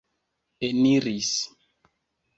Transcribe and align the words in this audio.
eniris 0.69 1.31